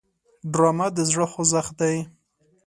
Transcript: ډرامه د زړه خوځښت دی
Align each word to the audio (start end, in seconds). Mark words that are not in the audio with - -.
ډرامه 0.53 0.87
د 0.95 0.97
زړه 1.09 1.25
خوځښت 1.31 1.73
دی 1.79 1.95